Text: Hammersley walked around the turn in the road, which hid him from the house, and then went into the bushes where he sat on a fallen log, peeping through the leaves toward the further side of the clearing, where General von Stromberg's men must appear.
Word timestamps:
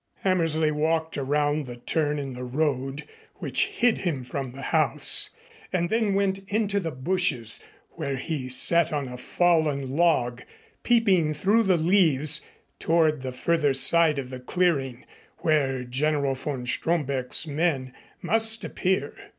Hammersley 0.21 0.71
walked 0.71 1.15
around 1.15 1.67
the 1.67 1.75
turn 1.77 2.17
in 2.17 2.33
the 2.33 2.43
road, 2.43 3.03
which 3.35 3.67
hid 3.67 3.99
him 3.99 4.23
from 4.23 4.51
the 4.51 4.63
house, 4.63 5.29
and 5.71 5.91
then 5.91 6.15
went 6.15 6.39
into 6.47 6.79
the 6.79 6.89
bushes 6.89 7.63
where 7.91 8.17
he 8.17 8.49
sat 8.49 8.91
on 8.91 9.07
a 9.07 9.15
fallen 9.15 9.95
log, 9.95 10.41
peeping 10.81 11.35
through 11.35 11.61
the 11.61 11.77
leaves 11.77 12.41
toward 12.79 13.21
the 13.21 13.31
further 13.31 13.75
side 13.75 14.17
of 14.17 14.31
the 14.31 14.39
clearing, 14.39 15.05
where 15.41 15.83
General 15.83 16.33
von 16.33 16.65
Stromberg's 16.65 17.45
men 17.45 17.93
must 18.23 18.63
appear. 18.63 19.13